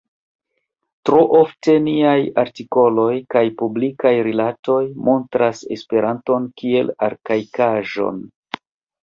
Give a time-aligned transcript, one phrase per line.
[1.09, 2.13] Tro ofte, niaj
[2.43, 4.79] artikoloj kaj publikaj rilatoj
[5.11, 8.19] montras Esperanton kiel arkaikaĵon.